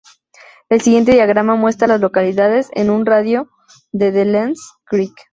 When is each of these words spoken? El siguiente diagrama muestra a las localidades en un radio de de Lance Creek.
El 0.69 0.81
siguiente 0.81 1.11
diagrama 1.11 1.53
muestra 1.53 1.85
a 1.85 1.89
las 1.89 2.01
localidades 2.01 2.71
en 2.73 2.89
un 2.89 3.05
radio 3.05 3.51
de 3.91 4.11
de 4.11 4.25
Lance 4.25 4.63
Creek. 4.85 5.13